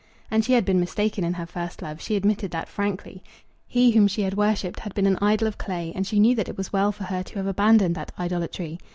[0.31, 2.01] And she had been mistaken in her first love.
[2.01, 3.21] She admitted that frankly.
[3.67, 6.49] He whom she had worshipped had been an idol of clay, and she knew that
[6.49, 8.79] it was well for her to have abandoned that idolatry.